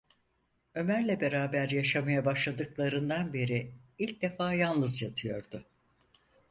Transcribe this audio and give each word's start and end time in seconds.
Ömer’le 0.75 1.21
beraber 1.21 1.69
yaşamaya 1.69 2.25
başladıklarından 2.25 3.33
beri 3.33 3.71
ilk 3.97 4.21
defa 4.21 4.53
yalnız 4.53 5.01
yatıyordu. 5.01 5.65